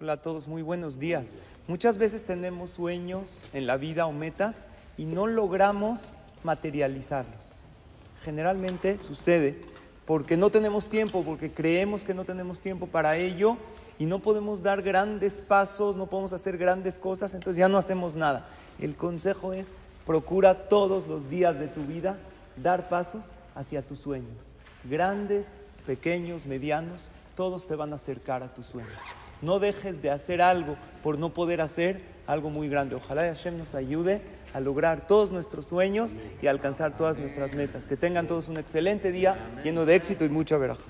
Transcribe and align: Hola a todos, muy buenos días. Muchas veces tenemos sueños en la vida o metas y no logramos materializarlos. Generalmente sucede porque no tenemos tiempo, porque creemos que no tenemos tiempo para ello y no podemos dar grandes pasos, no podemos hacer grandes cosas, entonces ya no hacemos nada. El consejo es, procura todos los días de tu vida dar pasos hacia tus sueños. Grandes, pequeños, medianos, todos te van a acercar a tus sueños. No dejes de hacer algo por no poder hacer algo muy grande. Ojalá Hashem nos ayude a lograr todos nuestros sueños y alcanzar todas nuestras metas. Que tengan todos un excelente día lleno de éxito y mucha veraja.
Hola 0.00 0.12
a 0.12 0.22
todos, 0.22 0.46
muy 0.46 0.62
buenos 0.62 1.00
días. 1.00 1.38
Muchas 1.66 1.98
veces 1.98 2.22
tenemos 2.22 2.70
sueños 2.70 3.42
en 3.52 3.66
la 3.66 3.76
vida 3.76 4.06
o 4.06 4.12
metas 4.12 4.64
y 4.96 5.06
no 5.06 5.26
logramos 5.26 5.98
materializarlos. 6.44 7.56
Generalmente 8.22 9.00
sucede 9.00 9.60
porque 10.06 10.36
no 10.36 10.50
tenemos 10.50 10.88
tiempo, 10.88 11.24
porque 11.24 11.50
creemos 11.50 12.04
que 12.04 12.14
no 12.14 12.24
tenemos 12.24 12.60
tiempo 12.60 12.86
para 12.86 13.16
ello 13.16 13.56
y 13.98 14.06
no 14.06 14.20
podemos 14.20 14.62
dar 14.62 14.82
grandes 14.82 15.42
pasos, 15.42 15.96
no 15.96 16.06
podemos 16.06 16.32
hacer 16.32 16.58
grandes 16.58 17.00
cosas, 17.00 17.34
entonces 17.34 17.58
ya 17.58 17.68
no 17.68 17.76
hacemos 17.76 18.14
nada. 18.14 18.46
El 18.78 18.94
consejo 18.94 19.52
es, 19.52 19.66
procura 20.06 20.68
todos 20.68 21.08
los 21.08 21.28
días 21.28 21.58
de 21.58 21.66
tu 21.66 21.84
vida 21.84 22.20
dar 22.54 22.88
pasos 22.88 23.24
hacia 23.56 23.82
tus 23.82 23.98
sueños. 23.98 24.54
Grandes, 24.84 25.58
pequeños, 25.86 26.46
medianos, 26.46 27.10
todos 27.34 27.66
te 27.66 27.74
van 27.74 27.90
a 27.90 27.96
acercar 27.96 28.44
a 28.44 28.54
tus 28.54 28.66
sueños. 28.66 28.92
No 29.42 29.58
dejes 29.58 30.02
de 30.02 30.10
hacer 30.10 30.42
algo 30.42 30.76
por 31.02 31.18
no 31.18 31.32
poder 31.32 31.60
hacer 31.60 32.00
algo 32.26 32.50
muy 32.50 32.68
grande. 32.68 32.94
Ojalá 32.94 33.22
Hashem 33.22 33.56
nos 33.56 33.74
ayude 33.74 34.20
a 34.52 34.60
lograr 34.60 35.06
todos 35.06 35.30
nuestros 35.30 35.66
sueños 35.66 36.14
y 36.42 36.46
alcanzar 36.46 36.96
todas 36.96 37.18
nuestras 37.18 37.54
metas. 37.54 37.86
Que 37.86 37.96
tengan 37.96 38.26
todos 38.26 38.48
un 38.48 38.58
excelente 38.58 39.12
día 39.12 39.36
lleno 39.64 39.86
de 39.86 39.94
éxito 39.94 40.24
y 40.24 40.28
mucha 40.28 40.56
veraja. 40.56 40.82